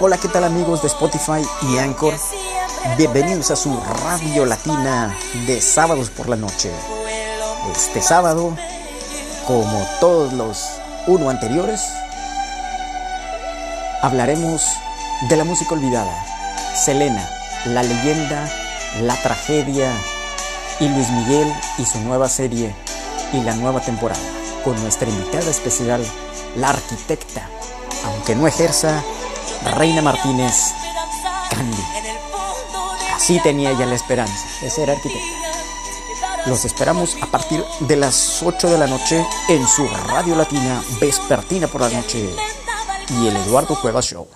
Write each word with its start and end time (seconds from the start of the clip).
Hola, 0.00 0.16
¿qué 0.18 0.28
tal 0.28 0.44
amigos 0.44 0.82
de 0.82 0.88
Spotify 0.88 1.46
y 1.62 1.78
Anchor? 1.78 2.14
Bienvenidos 2.96 3.50
a 3.52 3.56
su 3.56 3.78
Radio 4.02 4.44
Latina 4.44 5.16
de 5.46 5.60
sábados 5.60 6.10
por 6.10 6.28
la 6.28 6.34
noche. 6.34 6.72
Este 7.72 8.02
sábado, 8.02 8.56
como 9.46 9.86
todos 10.00 10.32
los 10.32 10.68
uno 11.06 11.30
anteriores, 11.30 11.80
hablaremos 14.02 14.66
de 15.28 15.36
la 15.36 15.44
música 15.44 15.74
olvidada, 15.74 16.12
Selena, 16.74 17.24
la 17.66 17.84
leyenda, 17.84 18.50
la 19.02 19.14
tragedia 19.22 19.92
y 20.80 20.88
Luis 20.88 21.08
Miguel 21.10 21.52
y 21.78 21.84
su 21.84 22.00
nueva 22.00 22.28
serie 22.28 22.74
y 23.32 23.40
la 23.42 23.54
nueva 23.54 23.80
temporada, 23.80 24.20
con 24.64 24.80
nuestra 24.82 25.08
invitada 25.08 25.48
especial, 25.48 26.04
la 26.56 26.70
arquitecta, 26.70 27.48
aunque 28.04 28.34
no 28.34 28.48
ejerza, 28.48 29.02
Reina 29.76 30.02
Martínez 30.02 30.72
Candy. 31.50 31.84
Así 33.14 33.40
tenía 33.40 33.70
ella 33.70 33.86
la 33.86 33.94
esperanza 33.94 34.46
de 34.60 34.70
ser 34.70 34.90
arquitecta. 34.90 35.42
Los 36.46 36.64
esperamos 36.64 37.16
a 37.22 37.26
partir 37.26 37.64
de 37.80 37.96
las 37.96 38.42
8 38.42 38.68
de 38.68 38.78
la 38.78 38.88
noche 38.88 39.24
en 39.48 39.66
su 39.66 39.86
Radio 40.08 40.34
Latina 40.34 40.82
Vespertina 41.00 41.68
por 41.68 41.82
la 41.82 41.90
noche 41.90 42.34
y 43.10 43.26
el 43.28 43.36
Eduardo 43.36 43.78
Cuevas 43.80 44.06
Show. 44.06 44.26